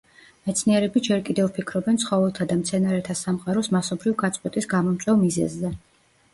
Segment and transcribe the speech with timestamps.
[0.49, 5.75] მეცნიერები ჯერ კიდევ ფიქრობენ ცხოველთა და მცენარეთა სამყაროს მასობრივ გაწყვეტის გამომწვევ მიზეზზე.